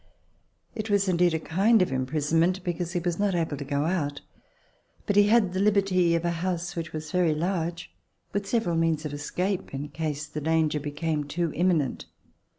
It 0.73 0.89
was 0.89 1.07
indeed 1.07 1.35
a 1.35 1.39
kind 1.39 1.79
of 1.83 1.91
im 1.91 2.07
prisonment, 2.07 2.63
because 2.63 2.93
he 2.93 2.99
was 2.99 3.19
not 3.19 3.35
able 3.35 3.55
to 3.55 3.63
go 3.63 3.85
out, 3.85 4.21
but 5.05 5.15
he 5.15 5.27
had 5.27 5.53
the 5.53 5.59
liberty 5.59 6.15
of 6.15 6.25
a 6.25 6.31
house, 6.41 6.75
which 6.75 6.91
was 6.91 7.11
very 7.11 7.35
large, 7.35 7.93
with 8.33 8.47
several 8.47 8.75
means 8.77 9.05
of 9.05 9.13
escape 9.13 9.75
in 9.75 9.89
case 9.89 10.25
the 10.25 10.41
danger 10.41 10.79
be 10.79 10.89
came 10.89 11.25
too 11.25 11.53
imminent. 11.53 12.05